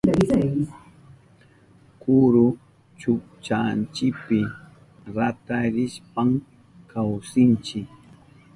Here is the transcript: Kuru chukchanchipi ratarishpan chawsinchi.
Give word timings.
Kuru 2.01 2.45
chukchanchipi 3.01 4.39
ratarishpan 5.15 6.29
chawsinchi. 6.89 7.79